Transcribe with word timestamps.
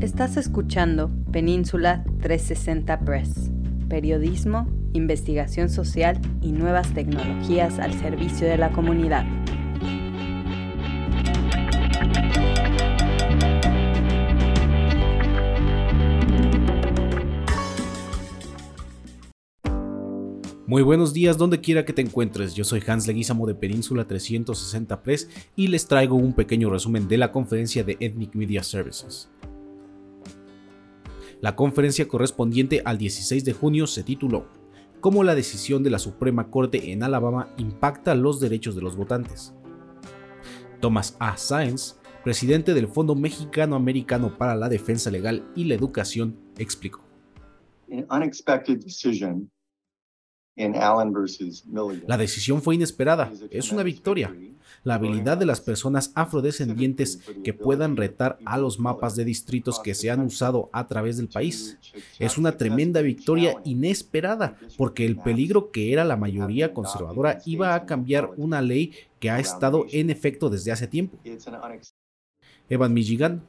Estás 0.00 0.36
escuchando 0.36 1.10
Península 1.32 2.04
360 2.20 3.00
Press, 3.00 3.50
periodismo, 3.88 4.68
investigación 4.92 5.70
social 5.70 6.20
y 6.42 6.52
nuevas 6.52 6.92
tecnologías 6.92 7.78
al 7.78 7.94
servicio 7.94 8.46
de 8.46 8.58
la 8.58 8.72
comunidad. 8.72 9.24
Muy 20.66 20.82
buenos 20.82 21.14
días 21.14 21.38
donde 21.38 21.62
quiera 21.62 21.86
que 21.86 21.94
te 21.94 22.02
encuentres, 22.02 22.54
yo 22.54 22.64
soy 22.64 22.82
Hans 22.86 23.06
Leguizamo 23.06 23.46
de 23.46 23.54
Península 23.54 24.06
360 24.06 25.02
Press 25.02 25.30
y 25.56 25.68
les 25.68 25.86
traigo 25.86 26.16
un 26.16 26.34
pequeño 26.34 26.68
resumen 26.68 27.08
de 27.08 27.16
la 27.16 27.32
conferencia 27.32 27.82
de 27.82 27.96
Ethnic 27.98 28.34
Media 28.34 28.62
Services. 28.62 29.30
La 31.40 31.54
conferencia 31.54 32.08
correspondiente 32.08 32.82
al 32.84 32.96
16 32.96 33.44
de 33.44 33.52
junio 33.52 33.86
se 33.86 34.02
tituló 34.02 34.46
Cómo 35.00 35.22
la 35.22 35.34
decisión 35.34 35.82
de 35.82 35.90
la 35.90 35.98
Suprema 35.98 36.50
Corte 36.50 36.92
en 36.92 37.02
Alabama 37.02 37.54
impacta 37.58 38.14
los 38.14 38.40
derechos 38.40 38.74
de 38.74 38.82
los 38.82 38.96
votantes. 38.96 39.54
Thomas 40.80 41.16
A. 41.18 41.36
Sáenz, 41.36 41.96
presidente 42.24 42.72
del 42.72 42.88
Fondo 42.88 43.14
Mexicano 43.14 43.76
Americano 43.76 44.36
para 44.36 44.56
la 44.56 44.68
Defensa 44.68 45.10
Legal 45.10 45.46
y 45.54 45.64
la 45.64 45.74
Educación, 45.74 46.38
explicó. 46.56 47.04
La 52.06 52.16
decisión 52.16 52.62
fue 52.62 52.74
inesperada, 52.74 53.30
es 53.50 53.70
una 53.72 53.82
victoria. 53.82 54.34
La 54.86 54.94
habilidad 54.94 55.36
de 55.36 55.46
las 55.46 55.60
personas 55.60 56.12
afrodescendientes 56.14 57.18
que 57.42 57.52
puedan 57.52 57.96
retar 57.96 58.38
a 58.44 58.56
los 58.56 58.78
mapas 58.78 59.16
de 59.16 59.24
distritos 59.24 59.80
que 59.80 59.96
se 59.96 60.12
han 60.12 60.20
usado 60.20 60.70
a 60.72 60.86
través 60.86 61.16
del 61.16 61.26
país. 61.26 61.76
Es 62.20 62.38
una 62.38 62.56
tremenda 62.56 63.02
victoria 63.02 63.60
inesperada, 63.64 64.56
porque 64.78 65.04
el 65.04 65.16
peligro 65.16 65.72
que 65.72 65.92
era 65.92 66.04
la 66.04 66.16
mayoría 66.16 66.72
conservadora 66.72 67.40
iba 67.46 67.74
a 67.74 67.84
cambiar 67.84 68.30
una 68.36 68.62
ley 68.62 68.92
que 69.18 69.28
ha 69.28 69.40
estado 69.40 69.86
en 69.90 70.08
efecto 70.08 70.50
desde 70.50 70.70
hace 70.70 70.86
tiempo. 70.86 71.18
Evan 72.68 72.94
Michigan, 72.94 73.42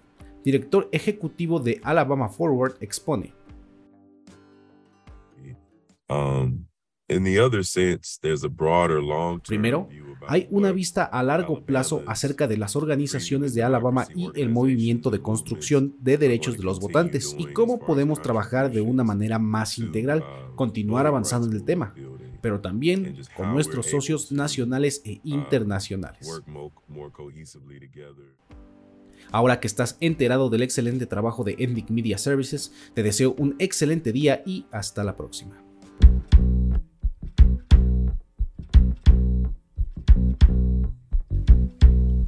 director 0.44 0.90
ejecutivo 0.92 1.60
de 1.60 1.80
Alabama 1.84 2.30
Forward, 2.30 2.78
expone. 2.82 3.32
Um, 6.10 6.66
Primero, 9.48 9.88
hay 10.28 10.48
una 10.52 10.72
vista 10.72 11.04
a 11.04 11.24
largo 11.24 11.64
plazo 11.64 12.04
acerca 12.08 12.48
de 12.48 12.58
las 12.58 12.76
organizaciones 12.76 13.54
de 13.54 13.64
Alabama 13.64 14.08
y 14.16 14.30
el 14.36 14.50
movimiento 14.50 15.10
de 15.10 15.22
construcción 15.22 15.96
de 16.00 16.18
derechos 16.18 16.58
de 16.58 16.64
los 16.64 16.80
votantes 16.80 17.36
y 17.38 17.46
cómo 17.48 17.80
podemos 17.80 18.22
trabajar 18.22 18.72
de 18.72 18.82
una 18.82 19.04
manera 19.04 19.40
más 19.40 19.78
integral, 19.78 20.20
uh, 20.20 20.56
continuar 20.56 21.08
avanzando 21.08 21.48
en 21.48 21.54
el 21.54 21.64
tema, 21.64 21.94
pero 22.42 22.62
también 22.62 23.18
con 23.36 23.54
nuestros 23.54 23.88
socios 23.88 24.32
nacionales 24.32 25.02
e 25.06 25.14
uh, 25.14 25.20
internacionales. 25.24 26.42
Ahora 29.32 29.60
que 29.60 29.68
estás 29.68 29.98
enterado 30.00 30.50
del 30.50 30.62
excelente 30.62 31.06
trabajo 31.06 31.44
de 31.44 31.56
Ethnic 31.60 31.90
Media 31.90 32.18
Services, 32.18 32.72
te 32.94 33.04
deseo 33.04 33.36
un 33.38 33.56
excelente 33.60 34.14
día 34.14 34.42
y 34.46 34.66
hasta 34.72 35.04
la 35.04 35.16
próxima. 35.16 35.67